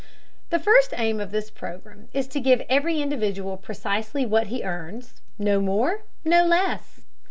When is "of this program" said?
1.19-2.07